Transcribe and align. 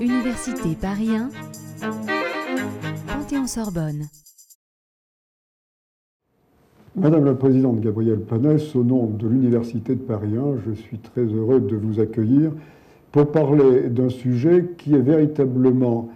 Université 0.00 0.76
Paris 0.80 1.10
1, 1.10 1.30
Panthéon-Sorbonne. 3.06 4.06
Madame 6.96 7.24
la 7.24 7.34
Présidente 7.34 7.80
Gabrielle 7.80 8.20
Panès, 8.20 8.74
au 8.74 8.82
nom 8.82 9.06
de 9.06 9.28
l'Université 9.28 9.94
de 9.94 10.00
Paris 10.00 10.36
1, 10.36 10.60
je 10.66 10.72
suis 10.72 10.98
très 10.98 11.24
heureux 11.24 11.60
de 11.60 11.76
vous 11.76 12.00
accueillir 12.00 12.52
pour 13.12 13.30
parler 13.30 13.88
d'un 13.88 14.08
sujet 14.08 14.72
qui 14.78 14.94
est 14.94 15.00
véritablement, 15.00 16.08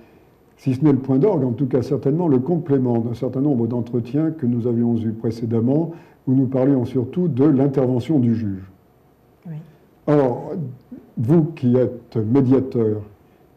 si 0.57 0.75
ce 0.75 0.85
n'est 0.85 0.93
le 0.93 0.99
point 0.99 1.19
d'orgue, 1.19 1.45
en 1.45 1.53
tout 1.53 1.67
cas 1.67 1.83
certainement 1.83 2.29
le 2.29 2.39
complément 2.39 2.99
d'un 2.99 3.15
certain 3.15 3.41
nombre 3.41 3.67
d'entretiens 3.67 4.31
que 4.31 4.47
nous 4.47 4.67
avions 4.67 4.97
eus 4.97 5.13
précédemment, 5.13 5.93
où 6.27 6.35
nous 6.35 6.47
parlions 6.47 6.85
surtout 6.85 7.29
de 7.29 7.45
l'intervention 7.45 8.19
du 8.19 8.35
juge. 8.35 8.71
Or, 10.07 10.53
vous 11.17 11.45
qui 11.45 11.77
êtes 11.77 12.17
médiateur 12.17 13.03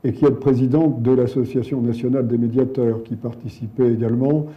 et 0.03 0.11
qui 0.11 0.25
êtes 0.25 0.39
présidente 0.39 1.01
de 1.01 1.11
l'Association 1.11 1.81
nationale 1.81 2.27
des 2.27 2.37
médiateurs, 2.37 3.03
qui 3.03 3.15
participait 3.15 3.91
également 3.91 4.47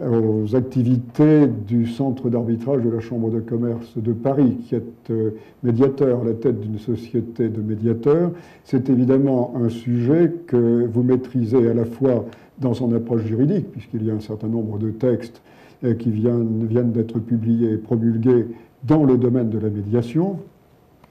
aux 0.00 0.56
activités 0.56 1.46
du 1.46 1.86
centre 1.86 2.30
d'arbitrage 2.30 2.82
de 2.82 2.88
la 2.88 3.00
Chambre 3.00 3.30
de 3.30 3.40
commerce 3.40 3.98
de 3.98 4.12
Paris, 4.12 4.56
qui 4.66 4.74
est 4.74 5.10
euh, 5.10 5.32
médiateur 5.62 6.22
à 6.22 6.24
la 6.24 6.32
tête 6.32 6.60
d'une 6.60 6.78
société 6.78 7.48
de 7.48 7.60
médiateurs. 7.60 8.30
C'est 8.64 8.88
évidemment 8.88 9.52
un 9.56 9.68
sujet 9.68 10.32
que 10.46 10.86
vous 10.86 11.02
maîtrisez 11.02 11.68
à 11.68 11.74
la 11.74 11.84
fois 11.84 12.24
dans 12.58 12.72
son 12.72 12.94
approche 12.94 13.24
juridique, 13.24 13.70
puisqu'il 13.70 14.06
y 14.06 14.10
a 14.10 14.14
un 14.14 14.20
certain 14.20 14.48
nombre 14.48 14.78
de 14.78 14.90
textes 14.90 15.42
euh, 15.84 15.94
qui 15.94 16.10
viennent 16.10 16.92
d'être 16.92 17.18
publiés 17.18 17.72
et 17.72 17.76
promulgués 17.76 18.46
dans 18.84 19.04
le 19.04 19.18
domaine 19.18 19.50
de 19.50 19.58
la 19.58 19.68
médiation, 19.68 20.38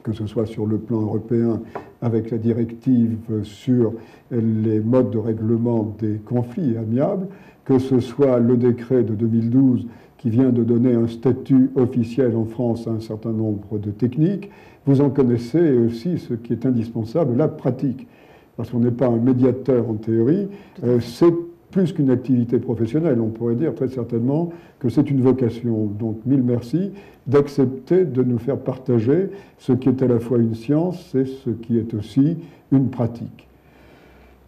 que 0.03 0.13
ce 0.13 0.27
soit 0.27 0.45
sur 0.45 0.65
le 0.65 0.77
plan 0.77 1.01
européen 1.01 1.61
avec 2.01 2.31
la 2.31 2.37
directive 2.37 3.17
sur 3.43 3.93
les 4.31 4.79
modes 4.79 5.11
de 5.11 5.17
règlement 5.17 5.95
des 5.99 6.19
conflits 6.25 6.77
amiables, 6.77 7.27
que 7.65 7.79
ce 7.79 7.99
soit 7.99 8.39
le 8.39 8.57
décret 8.57 9.03
de 9.03 9.13
2012 9.13 9.85
qui 10.17 10.29
vient 10.29 10.49
de 10.49 10.63
donner 10.63 10.93
un 10.93 11.07
statut 11.07 11.71
officiel 11.75 12.35
en 12.35 12.45
France 12.45 12.87
à 12.87 12.91
un 12.91 12.99
certain 12.99 13.31
nombre 13.31 13.79
de 13.79 13.89
techniques, 13.89 14.51
vous 14.85 15.01
en 15.01 15.09
connaissez 15.09 15.77
aussi 15.77 16.19
ce 16.19 16.35
qui 16.35 16.53
est 16.53 16.65
indispensable, 16.65 17.35
la 17.35 17.47
pratique. 17.47 18.07
Parce 18.55 18.69
qu'on 18.69 18.79
n'est 18.79 18.91
pas 18.91 19.07
un 19.07 19.17
médiateur 19.17 19.89
en 19.89 19.95
théorie, 19.95 20.47
euh, 20.83 20.99
c'est 20.99 21.33
plus 21.71 21.93
qu'une 21.93 22.09
activité 22.09 22.59
professionnelle. 22.59 23.19
On 23.21 23.29
pourrait 23.29 23.55
dire 23.55 23.73
très 23.73 23.87
certainement 23.87 24.51
que 24.79 24.89
c'est 24.89 25.09
une 25.09 25.21
vocation. 25.21 25.85
Donc 25.99 26.17
mille 26.25 26.43
merci 26.43 26.91
d'accepter 27.27 28.05
de 28.05 28.23
nous 28.23 28.37
faire 28.37 28.57
partager 28.57 29.29
ce 29.57 29.73
qui 29.73 29.89
est 29.89 30.01
à 30.01 30.07
la 30.07 30.19
fois 30.19 30.37
une 30.37 30.55
science 30.55 31.15
et 31.15 31.25
ce 31.25 31.49
qui 31.49 31.77
est 31.77 31.93
aussi 31.93 32.37
une 32.71 32.89
pratique. 32.89 33.47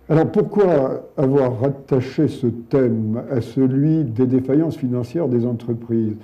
Alors 0.10 0.30
pourquoi 0.32 1.10
avoir 1.16 1.62
rattaché 1.62 2.28
ce 2.28 2.48
thème 2.48 3.22
à 3.32 3.40
celui 3.42 4.04
des 4.04 4.28
défaillances 4.28 4.78
financières 4.78 5.30
des 5.30 5.46
entreprises? 5.46 6.16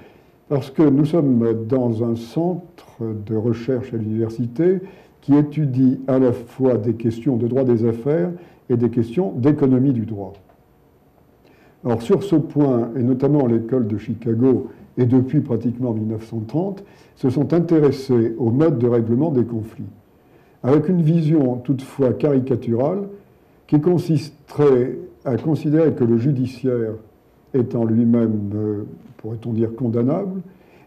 Parce 0.50 0.70
que 0.70 0.82
nous 0.82 1.06
sommes 1.06 1.66
dans 1.68 2.04
un 2.04 2.16
centre 2.16 3.00
de 3.26 3.36
recherche 3.36 3.94
à 3.94 3.98
l'université 3.98 4.80
qui 5.22 5.36
étudie 5.36 6.00
à 6.08 6.20
la 6.20 6.34
fois 6.34 6.78
des 6.78 6.94
questions 6.96 7.38
de 7.38 7.48
droit 7.48 7.64
des 7.64 7.86
affaires 7.86 8.32
et 8.70 8.78
des 8.78 8.90
questions 8.90 9.32
d'économie 9.32 9.94
du 9.94 10.06
droit. 10.06 10.34
Alors 11.86 12.02
sur 12.02 12.24
ce 12.24 12.36
point, 12.36 12.90
et 12.98 13.04
notamment 13.04 13.48
l'école 13.48 13.88
de 13.88 13.98
Chicago, 13.98 14.68
et 14.98 15.06
depuis 15.06 15.40
pratiquement 15.40 15.94
1930, 15.94 16.84
se 17.16 17.30
sont 17.30 17.54
intéressés 17.54 18.36
au 18.38 18.52
mode 18.52 18.80
de 18.80 18.88
règlement 18.88 19.32
des 19.32 19.46
conflits, 19.46 19.86
avec 20.62 20.90
une 20.90 21.02
vision 21.02 21.56
toutefois 21.58 22.14
caricaturale 22.14 23.08
qui 23.68 23.80
consisterait 23.80 24.98
à 25.24 25.38
considérer 25.38 25.94
que 25.94 26.04
le 26.04 26.18
judiciaire 26.18 26.94
est 27.54 27.76
en 27.76 27.86
lui-même, 27.86 28.52
euh, 28.56 28.84
pourrait-on 29.18 29.54
dire, 29.54 29.74
condamnable, 29.76 30.42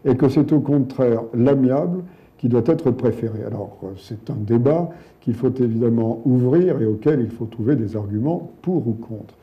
et 0.05 0.15
que 0.15 0.29
c'est 0.29 0.51
au 0.51 0.59
contraire 0.59 1.23
l'amiable 1.33 2.03
qui 2.37 2.49
doit 2.49 2.63
être 2.65 2.91
préféré. 2.91 3.43
Alors 3.45 3.77
euh, 3.83 3.87
c'est 3.97 4.29
un 4.29 4.37
débat 4.37 4.89
qu'il 5.21 5.33
faut 5.33 5.53
évidemment 5.53 6.21
ouvrir 6.25 6.81
et 6.81 6.85
auquel 6.85 7.21
il 7.21 7.29
faut 7.29 7.45
trouver 7.45 7.75
des 7.75 7.95
arguments 7.95 8.51
pour 8.61 8.87
ou 8.87 8.93
contre. 8.93 9.33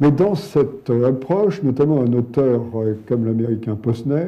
Mais 0.00 0.10
dans 0.12 0.34
cette 0.34 0.90
approche, 0.90 1.62
notamment 1.62 2.00
un 2.02 2.12
auteur 2.12 2.62
euh, 2.76 2.94
comme 3.06 3.26
l'américain 3.26 3.74
Posner 3.74 4.26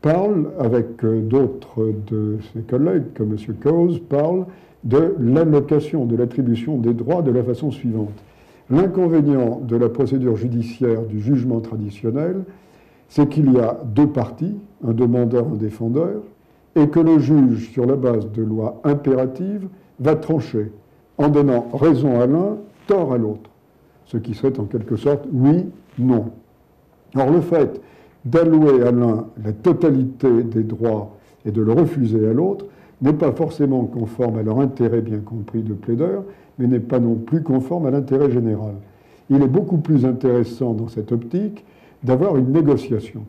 parle, 0.00 0.50
avec 0.58 1.02
d'autres 1.02 1.92
de 2.06 2.38
ses 2.52 2.60
collègues 2.60 3.04
comme 3.16 3.32
M. 3.32 3.54
Coase, 3.60 3.98
parle 4.00 4.44
de 4.84 5.14
l'allocation, 5.18 6.04
de 6.04 6.14
l'attribution 6.14 6.76
des 6.76 6.92
droits 6.92 7.22
de 7.22 7.30
la 7.30 7.42
façon 7.42 7.70
suivante. 7.70 8.12
L'inconvénient 8.70 9.60
de 9.62 9.76
la 9.76 9.88
procédure 9.88 10.36
judiciaire 10.36 11.02
du 11.02 11.20
jugement 11.20 11.60
traditionnel, 11.60 12.44
c'est 13.08 13.28
qu'il 13.28 13.52
y 13.52 13.58
a 13.58 13.80
deux 13.84 14.06
parties, 14.06 14.56
un 14.86 14.92
demandeur, 14.92 15.46
un 15.46 15.56
défendeur, 15.56 16.22
et 16.76 16.88
que 16.88 17.00
le 17.00 17.18
juge, 17.18 17.70
sur 17.70 17.86
la 17.86 17.96
base 17.96 18.30
de 18.32 18.42
lois 18.42 18.80
impératives, 18.84 19.68
va 20.00 20.16
trancher 20.16 20.72
en 21.18 21.28
donnant 21.28 21.68
raison 21.72 22.20
à 22.20 22.26
l'un, 22.26 22.56
tort 22.86 23.12
à 23.12 23.18
l'autre. 23.18 23.50
Ce 24.06 24.16
qui 24.16 24.34
serait 24.34 24.58
en 24.58 24.64
quelque 24.64 24.96
sorte 24.96 25.26
oui, 25.32 25.66
non. 25.98 26.30
Or, 27.16 27.30
le 27.30 27.40
fait 27.40 27.80
d'allouer 28.24 28.82
à 28.82 28.90
l'un 28.90 29.26
la 29.42 29.52
totalité 29.52 30.42
des 30.42 30.62
droits 30.62 31.16
et 31.44 31.50
de 31.50 31.62
le 31.62 31.72
refuser 31.72 32.28
à 32.28 32.32
l'autre 32.32 32.66
n'est 33.02 33.12
pas 33.12 33.32
forcément 33.32 33.84
conforme 33.84 34.38
à 34.38 34.42
leur 34.42 34.60
intérêt 34.60 35.02
bien 35.02 35.18
compris 35.18 35.62
de 35.62 35.74
plaideur, 35.74 36.24
mais 36.58 36.66
n'est 36.66 36.80
pas 36.80 37.00
non 37.00 37.16
plus 37.16 37.42
conforme 37.42 37.86
à 37.86 37.90
l'intérêt 37.90 38.30
général. 38.30 38.74
Il 39.30 39.42
est 39.42 39.48
beaucoup 39.48 39.78
plus 39.78 40.04
intéressant 40.04 40.74
dans 40.74 40.88
cette 40.88 41.12
optique 41.12 41.64
d'avoir 42.02 42.36
une 42.36 42.52
négociation. 42.52 43.24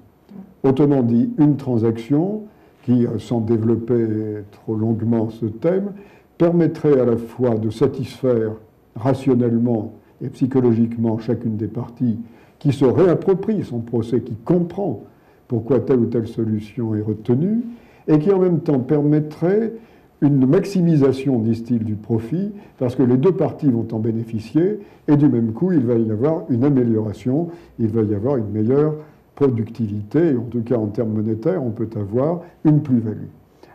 Autrement 0.63 1.03
dit, 1.03 1.29
une 1.37 1.57
transaction 1.57 2.43
qui, 2.83 3.05
euh, 3.05 3.19
sans 3.19 3.41
développer 3.41 4.43
trop 4.51 4.75
longuement 4.75 5.29
ce 5.29 5.45
thème, 5.45 5.91
permettrait 6.37 6.99
à 6.99 7.05
la 7.05 7.17
fois 7.17 7.55
de 7.55 7.69
satisfaire 7.69 8.51
rationnellement 8.95 9.93
et 10.21 10.29
psychologiquement 10.29 11.17
chacune 11.17 11.57
des 11.57 11.67
parties 11.67 12.17
qui 12.59 12.71
se 12.71 12.85
réapproprie 12.85 13.63
son 13.63 13.79
procès, 13.79 14.21
qui 14.21 14.35
comprend 14.35 15.03
pourquoi 15.47 15.79
telle 15.79 15.99
ou 15.99 16.05
telle 16.05 16.27
solution 16.27 16.95
est 16.95 17.01
retenue, 17.01 17.61
et 18.07 18.19
qui 18.19 18.31
en 18.31 18.39
même 18.39 18.59
temps 18.59 18.79
permettrait 18.79 19.73
une 20.21 20.45
maximisation, 20.47 21.39
disent-ils, 21.39 21.83
du 21.83 21.95
profit, 21.95 22.51
parce 22.77 22.95
que 22.95 23.03
les 23.03 23.17
deux 23.17 23.33
parties 23.33 23.69
vont 23.69 23.87
en 23.91 23.99
bénéficier, 23.99 24.79
et 25.07 25.17
du 25.17 25.27
même 25.27 25.51
coup, 25.51 25.71
il 25.71 25.85
va 25.85 25.95
y 25.95 26.11
avoir 26.11 26.43
une 26.49 26.63
amélioration, 26.63 27.49
il 27.79 27.87
va 27.87 28.01
y 28.03 28.15
avoir 28.15 28.37
une 28.37 28.49
meilleure 28.49 28.95
productivité, 29.35 30.35
en 30.35 30.43
tout 30.43 30.61
cas 30.61 30.77
en 30.77 30.87
termes 30.87 31.11
monétaires, 31.11 31.61
on 31.63 31.71
peut 31.71 31.89
avoir 31.95 32.41
une 32.63 32.81
plus-value. 32.81 33.27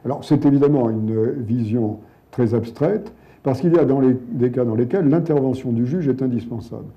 Alors 0.04 0.24
c'est 0.24 0.46
évidemment 0.46 0.88
une 0.88 1.32
vision 1.46 1.98
très 2.30 2.54
abstraite, 2.54 3.12
parce 3.42 3.60
qu'il 3.60 3.72
y 3.72 3.78
a 3.78 3.84
dans 3.84 4.00
les, 4.00 4.16
des 4.32 4.50
cas 4.50 4.64
dans 4.64 4.74
lesquels 4.74 5.08
l'intervention 5.08 5.72
du 5.72 5.86
juge 5.86 6.08
est 6.08 6.22
indispensable. 6.22 6.88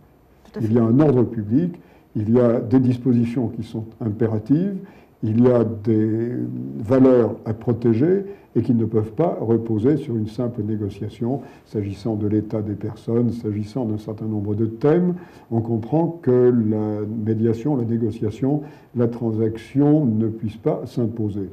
Il 0.62 0.74
y 0.74 0.78
a 0.78 0.84
un 0.84 1.00
ordre 1.00 1.24
public, 1.24 1.80
il 2.16 2.32
y 2.32 2.40
a 2.40 2.60
des 2.60 2.80
dispositions 2.80 3.48
qui 3.48 3.64
sont 3.64 3.86
impératives, 4.02 4.76
il 5.24 5.42
y 5.42 5.50
a 5.50 5.64
des 5.64 6.32
valeurs 6.80 7.36
à 7.46 7.54
protéger 7.54 8.26
et 8.56 8.62
qui 8.62 8.74
ne 8.74 8.86
peuvent 8.86 9.14
pas 9.14 9.38
reposer 9.40 9.98
sur 9.98 10.16
une 10.16 10.28
simple 10.28 10.62
négociation 10.62 11.42
s'agissant 11.66 12.16
de 12.16 12.28
l'état 12.28 12.62
des 12.62 12.76
personnes, 12.76 13.32
s'agissant 13.32 13.86
d'un 13.86 13.98
certain 13.98 14.26
nombre 14.26 14.54
de 14.54 14.66
thèmes. 14.66 15.16
On 15.50 15.62
comprend 15.62 16.20
que 16.22 16.54
la 16.70 17.06
médiation, 17.08 17.76
la 17.78 17.86
négociation, 17.86 18.62
la 18.96 19.08
transaction 19.08 20.06
ne 20.06 20.28
puissent 20.28 20.58
pas 20.58 20.82
s'imposer. 20.86 21.50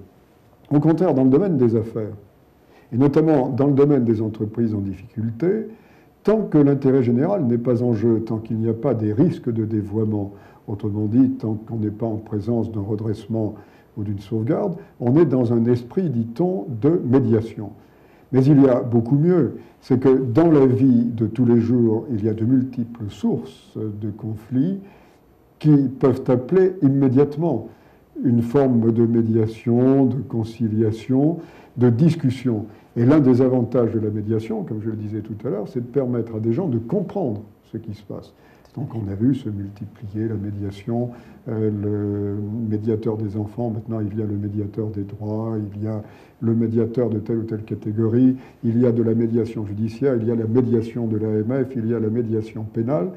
Au 0.70 0.80
contraire, 0.80 1.14
dans 1.14 1.24
le 1.24 1.30
domaine 1.30 1.56
des 1.56 1.74
affaires, 1.76 2.12
et 2.92 2.98
notamment 2.98 3.48
dans 3.48 3.66
le 3.66 3.74
domaine 3.74 4.04
des 4.04 4.22
entreprises 4.22 4.74
en 4.74 4.80
difficulté, 4.80 5.66
tant 6.24 6.42
que 6.42 6.58
l'intérêt 6.58 7.02
général 7.02 7.44
n'est 7.46 7.58
pas 7.58 7.82
en 7.82 7.94
jeu, 7.94 8.20
tant 8.20 8.38
qu'il 8.38 8.58
n'y 8.58 8.68
a 8.68 8.74
pas 8.74 8.94
des 8.94 9.12
risques 9.12 9.50
de 9.50 9.64
dévoiement, 9.64 10.32
Autrement 10.70 11.06
dit, 11.06 11.30
tant 11.30 11.54
qu'on 11.54 11.78
n'est 11.78 11.90
pas 11.90 12.06
en 12.06 12.18
présence 12.18 12.70
d'un 12.70 12.82
redressement 12.82 13.56
ou 13.96 14.04
d'une 14.04 14.20
sauvegarde, 14.20 14.76
on 15.00 15.16
est 15.16 15.24
dans 15.24 15.52
un 15.52 15.64
esprit, 15.64 16.08
dit-on, 16.08 16.66
de 16.80 17.00
médiation. 17.04 17.70
Mais 18.30 18.44
il 18.44 18.62
y 18.62 18.68
a 18.68 18.80
beaucoup 18.80 19.16
mieux, 19.16 19.56
c'est 19.80 19.98
que 19.98 20.08
dans 20.08 20.48
la 20.48 20.66
vie 20.66 21.06
de 21.06 21.26
tous 21.26 21.44
les 21.44 21.60
jours, 21.60 22.06
il 22.12 22.24
y 22.24 22.28
a 22.28 22.34
de 22.34 22.44
multiples 22.44 23.06
sources 23.08 23.76
de 23.76 24.10
conflits 24.10 24.78
qui 25.58 25.88
peuvent 25.88 26.22
appeler 26.28 26.74
immédiatement 26.82 27.68
une 28.22 28.42
forme 28.42 28.92
de 28.92 29.06
médiation, 29.06 30.06
de 30.06 30.16
conciliation, 30.16 31.38
de 31.76 31.90
discussion. 31.90 32.66
Et 32.96 33.04
l'un 33.04 33.20
des 33.20 33.40
avantages 33.40 33.92
de 33.92 34.00
la 34.00 34.10
médiation, 34.10 34.64
comme 34.64 34.82
je 34.82 34.90
le 34.90 34.96
disais 34.96 35.20
tout 35.20 35.36
à 35.46 35.50
l'heure, 35.50 35.68
c'est 35.68 35.80
de 35.80 35.92
permettre 35.92 36.36
à 36.36 36.40
des 36.40 36.52
gens 36.52 36.68
de 36.68 36.78
comprendre 36.78 37.42
ce 37.72 37.78
qui 37.78 37.94
se 37.94 38.02
passe. 38.02 38.32
Donc 38.76 38.94
on 38.94 39.10
a 39.10 39.14
vu 39.14 39.34
se 39.34 39.48
multiplier 39.48 40.28
la 40.28 40.34
médiation, 40.34 41.10
euh, 41.48 41.70
le 41.70 42.36
médiateur 42.68 43.16
des 43.16 43.36
enfants, 43.36 43.70
maintenant 43.70 44.00
il 44.00 44.16
y 44.16 44.22
a 44.22 44.26
le 44.26 44.36
médiateur 44.36 44.88
des 44.88 45.02
droits, 45.02 45.56
il 45.74 45.82
y 45.82 45.88
a 45.88 46.02
le 46.40 46.54
médiateur 46.54 47.10
de 47.10 47.18
telle 47.18 47.38
ou 47.38 47.42
telle 47.44 47.64
catégorie, 47.64 48.36
il 48.62 48.80
y 48.80 48.86
a 48.86 48.92
de 48.92 49.02
la 49.02 49.14
médiation 49.14 49.66
judiciaire, 49.66 50.14
il 50.16 50.26
y 50.26 50.30
a 50.30 50.36
la 50.36 50.46
médiation 50.46 51.08
de 51.08 51.16
l'AMF, 51.16 51.74
il 51.74 51.88
y 51.88 51.94
a 51.94 51.98
la 51.98 52.08
médiation 52.08 52.64
pénale. 52.64 53.10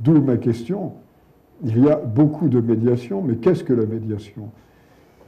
D'où 0.00 0.20
ma 0.20 0.36
question. 0.36 0.94
Il 1.64 1.84
y 1.84 1.90
a 1.90 1.96
beaucoup 1.96 2.48
de 2.48 2.60
médiation, 2.60 3.22
mais 3.22 3.36
qu'est-ce 3.36 3.62
que 3.62 3.72
la 3.72 3.86
médiation? 3.86 4.50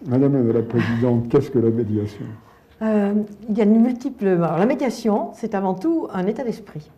Madame 0.06 0.50
la 0.52 0.62
Présidente, 0.62 1.28
qu'est-ce 1.28 1.50
que 1.50 1.60
la 1.60 1.70
médiation? 1.70 2.26
Euh, 2.82 3.14
Il 3.48 3.56
y 3.56 3.60
a 3.60 3.64
une 3.64 3.80
multiple. 3.80 4.26
Alors, 4.26 4.58
la 4.58 4.66
médiation, 4.66 5.30
c'est 5.34 5.54
avant 5.54 5.74
tout 5.74 6.08
un 6.12 6.26
état 6.26 6.42
d'esprit 6.42 6.90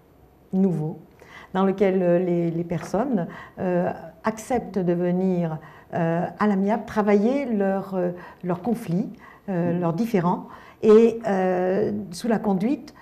nouveau 0.53 0.99
dans 1.53 1.65
lequel 1.65 2.03
euh, 2.03 2.19
les, 2.19 2.65
personnes 2.65 3.27
euh, 3.59 3.91
acceptent 4.25 4.79
de 4.79 4.93
venir 4.93 5.59
à 5.93 6.47
l'amiable 6.47 6.85
travailler 6.85 7.47
leurs 7.47 7.97
leur 8.43 8.61
conflits, 8.61 9.09
leurs 9.49 9.94
différends, 9.94 10.49
et 10.83 11.21
sous 12.11 12.29
la 12.29 12.38
conduite 12.38 12.93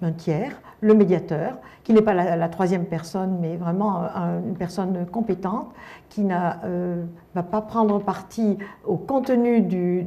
d'un 0.00 0.12
tiers, 0.12 0.60
le 0.80 0.94
médiateur, 0.94 1.58
qui 1.82 1.92
n'est 1.92 2.02
pas 2.02 2.14
la, 2.14 2.48
troisième 2.48 2.86
personne, 2.86 3.38
mais 3.40 3.56
vraiment 3.56 4.02
une 4.46 4.56
personne 4.56 5.06
compétente, 5.06 5.68
qui 6.08 6.22
ne 6.22 7.04
va 7.34 7.42
pas 7.42 7.60
prendre 7.60 7.98
parti 8.00 8.58
au 8.84 8.96
contenu 8.96 9.60
du, 9.60 10.06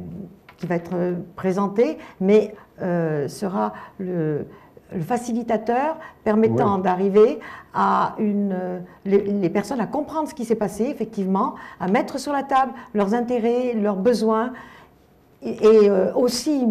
qui 0.56 0.66
va 0.66 0.74
être 0.74 1.14
présenté, 1.36 1.98
mais 2.20 2.54
sera 2.78 3.72
le, 3.98 4.46
le 4.94 5.02
facilitateur 5.02 5.96
permettant 6.24 6.78
d'arriver 6.78 7.38
à 7.74 8.14
une, 8.18 8.82
les, 9.04 9.50
personnes 9.50 9.80
à 9.80 9.86
comprendre 9.86 10.28
ce 10.28 10.34
qui 10.34 10.44
s'est 10.44 10.54
passé, 10.54 10.84
effectivement, 10.84 11.54
à 11.80 11.88
mettre 11.88 12.18
sur 12.18 12.32
la 12.32 12.42
table 12.42 12.72
leurs 12.94 13.14
intérêts, 13.14 13.74
leurs 13.74 13.96
besoins 13.96 14.52
et, 15.42 15.58
euh, 15.62 16.12
aussi 16.14 16.66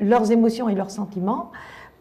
leurs 0.00 0.30
émotions 0.30 0.68
et 0.68 0.74
leurs 0.74 0.90
sentiments, 0.90 1.50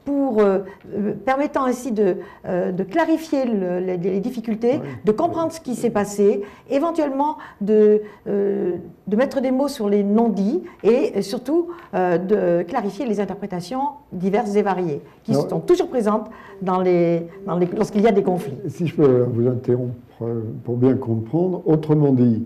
pour, 0.05 0.39
euh, 0.39 0.59
euh, 0.93 1.13
permettant 1.13 1.65
ainsi 1.65 1.91
de, 1.91 2.17
euh, 2.47 2.71
de 2.71 2.83
clarifier 2.83 3.45
les, 3.45 4.19
difficultés, 4.19 4.79
de 5.05 5.11
comprendre 5.11 5.51
ce 5.51 5.59
qui 5.59 5.75
s'est 5.75 5.89
passé, 5.89 6.41
éventuellement 6.69 7.37
de, 7.59 8.01
de 8.25 9.15
mettre 9.15 9.41
des 9.41 9.51
mots 9.51 9.67
sur 9.67 9.89
les 9.89 10.03
non-dits 10.03 10.61
et 10.83 11.21
surtout 11.21 11.69
de 11.93 12.63
clarifier 12.63 13.05
les 13.05 13.19
interprétations 13.19 13.81
diverses 14.11 14.55
et 14.55 14.61
variées, 14.61 15.01
qui 15.23 15.33
sont 15.33 15.59
toujours 15.59 15.87
présentes 15.87 16.29
dans 16.61 16.81
les, 16.81 17.27
dans 17.45 17.57
les, 17.57 17.65
lorsqu'il 17.65 18.01
y 18.01 18.07
a 18.07 18.11
des 18.11 18.23
conflits. 18.23 18.57
Si 18.67 18.87
je 18.87 18.95
peux 18.95 19.25
vous 19.31 19.47
interrompre 19.47 19.95
pour 20.63 20.77
bien 20.77 20.95
comprendre, 20.95 21.61
autrement 21.65 22.11
dit, 22.11 22.43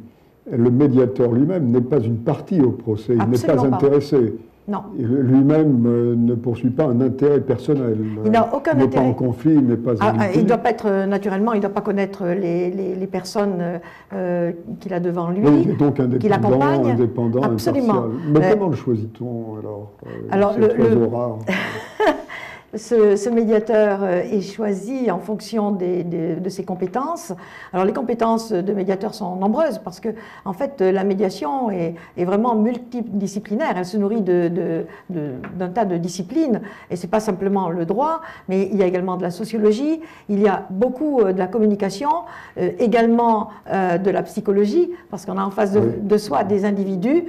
le 0.50 0.72
médiateur 0.72 1.31
lui-même 1.31 1.69
n'est 1.69 1.81
pas 1.81 2.00
une 2.00 2.18
partie 2.18 2.62
au 2.62 2.72
procès, 2.72 3.16
il 3.16 3.30
n'est 3.30 3.38
pas 3.38 3.66
intéressé. 3.66 4.36
Non. 4.68 4.80
Lui-même 4.98 5.86
euh, 5.86 6.16
ne 6.18 6.34
poursuit 6.34 6.72
pas 6.72 6.86
un 6.86 7.00
intérêt 7.00 7.40
personnel. 7.40 7.98
Il 8.26 8.32
n'a 8.32 8.50
aucun 8.52 8.72
il 8.74 8.80
n'est 8.80 8.88
pas 8.88 9.02
en 9.02 9.14
conflit, 9.14 9.54
il 9.54 9.68
n'est 9.68 9.78
pas. 9.78 9.92
Ah, 10.00 10.14
ah, 10.20 10.32
il 10.34 10.42
ne 10.42 10.48
doit 10.48 10.58
pas 10.58 10.72
être, 10.72 10.88
euh, 10.88 11.06
naturellement, 11.06 11.54
il 11.54 11.58
ne 11.58 11.62
doit 11.62 11.74
pas 11.74 11.82
connaître 11.82 12.26
les, 12.26 12.72
les, 12.72 13.08
personnes 13.08 13.80
euh, 14.14 14.52
qu'il 14.80 14.92
a 14.94 15.00
devant 15.00 15.30
lui. 15.30 15.44
il 15.46 15.70
est 15.70 15.76
donc 15.76 16.00
indépendant, 16.00 16.62
indépendant 16.84 17.44
Absolument. 17.44 18.06
Mais 18.34 18.54
comment 18.54 18.70
le 18.70 18.76
choisit-on 18.76 19.60
alors 19.60 19.92
Alors, 20.32 20.58
le, 20.58 20.68
le... 20.76 21.06
rare. 21.06 21.38
ce, 22.77 23.30
médiateur 23.30 24.04
euh, 24.04 24.22
est 24.22 24.42
choisi 24.42 25.10
en 25.12 25.19
fonction 25.19 25.72
de 25.72 26.50
ses 26.50 26.63
compétences. 26.63 27.33
Alors 27.74 27.86
les 27.86 27.94
compétences 27.94 28.51
de 28.51 28.74
médiateur 28.74 29.13
sont 29.13 29.36
nombreuses 29.36 29.80
parce 29.80 30.00
que 30.00 30.10
en 30.45 30.54
fait 30.54 30.81
la 30.81 31.04
médiation 31.04 31.69
est, 31.69 31.95
vraiment 32.18 32.56
multidisciplinaire. 32.56 33.74
Elle 33.77 33.86
se 33.86 33.98
nourrit 33.98 34.22
d'un 34.22 35.69
tas 35.74 35.86
de 35.86 35.98
disciplines 35.98 36.62
et 36.89 36.95
c'est 36.95 37.07
pas 37.07 37.19
simplement 37.19 37.69
le 37.69 37.86
droit, 37.86 38.22
mais 38.48 38.69
il 38.72 38.78
y 38.78 38.83
a 38.83 38.86
également 38.86 39.18
de 39.18 39.24
la 39.24 39.31
sociologie, 39.31 40.01
il 40.30 40.39
y 40.39 40.48
a 40.48 40.66
beaucoup 40.69 41.21
euh, 41.21 41.33
de 41.33 41.39
la 41.39 41.48
communication, 41.48 42.10
euh, 42.57 42.71
également 42.80 43.50
de 43.66 44.10
la 44.10 44.24
psychologie 44.24 44.92
parce 45.10 45.25
qu'on 45.25 45.38
a 45.38 45.44
en 45.44 45.51
face 45.51 45.74
de, 45.74 46.18
soi 46.18 46.44
des 46.44 46.66
individus 46.66 47.25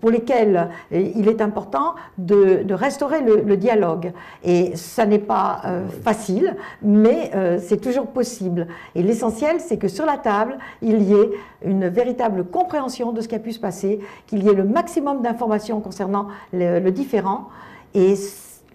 pour 0.00 0.10
lesquels 0.10 0.70
il 0.90 1.28
est 1.28 1.40
important 1.40 1.94
de, 2.16 2.64
restaurer 2.72 3.22
le, 3.22 3.56
dialogue. 3.56 4.12
Et 4.44 4.76
ça 4.76 5.06
n'est 5.06 5.18
pas 5.18 5.60
euh, 5.64 5.88
facile, 6.04 6.56
mais 6.82 7.30
euh, 7.34 7.58
c'est 7.60 7.80
toujours 7.80 8.06
possible. 8.06 8.68
Et 8.94 9.02
l'essentiel, 9.02 9.60
c'est 9.60 9.76
que 9.76 9.88
sur 9.88 10.06
la 10.06 10.16
table, 10.16 10.58
il 10.82 11.02
y 11.02 11.14
ait 11.14 11.30
une 11.64 11.88
véritable 11.88 12.44
compréhension 12.44 13.12
de 13.12 13.20
ce 13.20 13.28
qui 13.28 13.34
a 13.34 13.40
pu 13.40 13.52
se 13.52 13.60
passer, 13.60 14.00
qu'il 14.26 14.44
y 14.44 14.48
ait 14.48 14.54
le 14.54 14.64
maximum 14.64 15.22
d'informations 15.22 15.80
concernant 15.80 16.28
le, 16.52 16.78
le 16.78 16.90
différent. 16.92 17.48
Et 17.94 18.14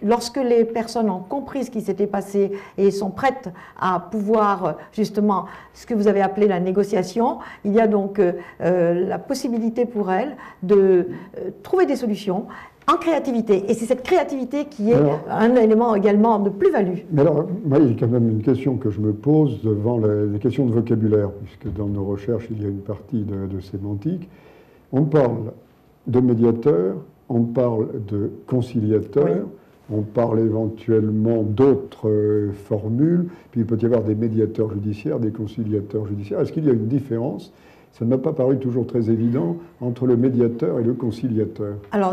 lorsque 0.02 0.36
les 0.36 0.64
personnes 0.64 1.10
ont 1.10 1.20
compris 1.20 1.64
ce 1.64 1.70
qui 1.70 1.80
s'était 1.80 2.06
passé 2.06 2.52
et 2.78 2.90
sont 2.90 3.10
prêtes 3.10 3.50
à 3.80 4.00
pouvoir 4.00 4.76
justement 4.92 5.46
ce 5.72 5.86
que 5.86 5.94
vous 5.94 6.08
avez 6.08 6.20
appelé 6.20 6.46
la 6.48 6.60
négociation, 6.60 7.38
il 7.64 7.72
y 7.72 7.80
a 7.80 7.86
donc 7.86 8.18
euh, 8.18 8.32
euh, 8.60 9.06
la 9.08 9.18
possibilité 9.18 9.86
pour 9.86 10.10
elles 10.12 10.36
de 10.62 10.76
euh, 11.38 11.50
trouver 11.62 11.86
des 11.86 11.96
solutions 11.96 12.46
en 12.86 12.96
créativité. 12.96 13.64
Et 13.70 13.74
c'est 13.74 13.86
cette 13.86 14.02
créativité 14.02 14.66
qui 14.66 14.90
est 14.90 14.98
un 15.30 15.56
élément 15.56 15.94
également 15.94 16.38
de 16.38 16.50
plus-value. 16.50 16.98
Mais 17.10 17.22
alors, 17.22 17.46
moi, 17.64 17.78
il 17.78 17.88
y 17.88 17.92
a 17.92 17.96
quand 17.98 18.08
même 18.08 18.28
une 18.28 18.42
question 18.42 18.76
que 18.76 18.90
je 18.90 19.00
me 19.00 19.14
pose 19.14 19.62
devant 19.62 19.98
les, 19.98 20.38
questions 20.38 20.66
de 20.66 20.72
vocabulaire, 20.72 21.30
puisque 21.30 21.74
dans 21.74 21.86
nos 21.86 22.04
recherches, 22.04 22.46
il 22.50 22.62
y 22.62 22.66
a 22.66 22.68
une 22.68 22.82
partie 22.82 23.22
de 23.22 23.58
sémantique. 23.60 24.28
On 24.92 25.04
parle 25.04 25.52
de 26.06 26.20
médiateur, 26.20 26.96
on 27.28 27.42
parle 27.42 27.88
de 28.06 28.30
conciliateur. 28.46 29.46
On 29.90 30.00
parle 30.02 30.40
éventuellement 30.40 31.42
d'autres 31.42 32.08
euh, 32.08 32.52
formules, 32.52 33.26
puis 33.50 33.60
il 33.60 33.66
peut 33.66 33.78
y 33.80 33.84
avoir 33.84 34.02
des 34.02 34.14
médiateurs 34.14 34.72
judiciaires, 34.72 35.20
des 35.20 35.30
conciliateurs 35.30 36.06
judiciaires. 36.06 36.40
Est-ce 36.40 36.52
qu'il 36.52 36.64
y 36.64 36.70
a 36.70 36.72
une 36.72 36.88
différence 36.88 37.52
ça 37.96 38.04
ne 38.04 38.10
m'a 38.10 38.18
pas 38.18 38.32
paru 38.32 38.58
toujours 38.58 38.88
très 38.88 39.08
évident 39.08 39.56
entre 39.80 40.06
le 40.06 40.16
médiateur 40.16 40.80
et 40.80 40.82
le 40.82 40.94
conciliateur. 40.94 41.76
Alors, 41.92 42.12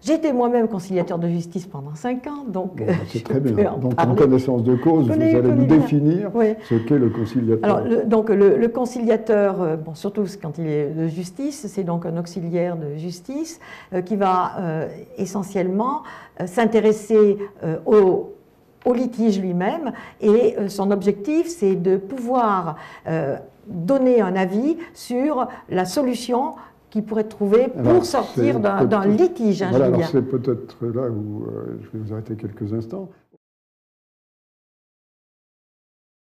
j'ai 0.00 0.14
été 0.14 0.32
moi-même 0.32 0.68
conciliateur 0.68 1.18
de 1.18 1.26
justice 1.26 1.66
pendant 1.66 1.96
cinq 1.96 2.28
ans, 2.28 2.44
donc. 2.46 2.76
Bah, 2.76 2.92
c'est 3.08 3.24
très 3.24 3.40
bien. 3.40 3.76
Donc, 3.78 4.00
en 4.00 4.14
connaissance 4.14 4.62
de 4.62 4.76
cause, 4.76 5.06
vous 5.06 5.12
allez 5.12 5.42
nous 5.42 5.64
définir 5.64 6.30
ce 6.68 6.76
qu'est 6.76 6.98
le 6.98 7.10
conciliateur. 7.10 7.64
Alors, 7.64 7.84
le, 7.84 8.04
donc, 8.04 8.30
le, 8.30 8.68
conciliateur, 8.68 9.60
euh, 9.60 9.76
bon, 9.76 9.96
surtout 9.96 10.24
quand 10.40 10.58
il 10.58 10.68
est 10.68 10.90
de 10.90 11.08
justice, 11.08 11.66
c'est 11.66 11.82
donc 11.82 12.06
un 12.06 12.16
auxiliaire 12.16 12.76
de 12.76 12.96
justice 12.96 13.58
euh, 13.92 14.02
qui 14.02 14.14
va 14.14 14.52
euh, 14.60 14.88
essentiellement 15.18 16.04
s'intéresser 16.46 17.38
au 17.86 18.32
au 18.84 18.92
litige 18.92 19.40
lui-même 19.40 19.92
et 20.20 20.56
son 20.68 20.90
objectif 20.90 21.46
c'est 21.48 21.74
de 21.76 21.96
pouvoir 21.96 22.76
donner 23.66 24.20
un 24.20 24.36
avis 24.36 24.76
sur 24.94 25.48
la 25.68 25.84
solution 25.84 26.54
qui 26.92 27.00
pourrait 27.00 27.24
trouver 27.24 27.68
pour 27.68 28.04
sortir 28.04 28.60
d'un 28.60 29.06
litige. 29.06 29.62
Hein, 29.62 29.70
voilà, 29.70 30.06
c'est 30.06 30.20
peut-être 30.20 30.76
là 30.82 31.08
où 31.08 31.44
euh, 31.44 31.78
je 31.80 31.98
vais 31.98 32.04
vous 32.04 32.12
arrêter 32.12 32.36
quelques 32.36 32.70
instants. 32.74 33.08